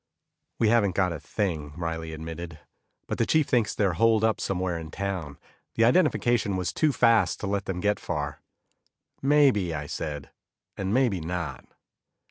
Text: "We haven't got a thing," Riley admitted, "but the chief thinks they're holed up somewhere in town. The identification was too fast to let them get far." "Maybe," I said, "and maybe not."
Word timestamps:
"We 0.57 0.69
haven't 0.69 0.95
got 0.95 1.13
a 1.13 1.19
thing," 1.19 1.73
Riley 1.77 2.11
admitted, 2.11 2.57
"but 3.07 3.19
the 3.19 3.25
chief 3.27 3.47
thinks 3.47 3.75
they're 3.75 3.93
holed 3.93 4.23
up 4.23 4.41
somewhere 4.41 4.79
in 4.79 4.89
town. 4.89 5.37
The 5.75 5.83
identification 5.85 6.57
was 6.57 6.73
too 6.73 6.91
fast 6.91 7.39
to 7.41 7.45
let 7.45 7.65
them 7.65 7.79
get 7.79 7.99
far." 7.99 8.41
"Maybe," 9.21 9.75
I 9.75 9.85
said, 9.85 10.31
"and 10.75 10.91
maybe 10.91 11.19
not." 11.21 11.67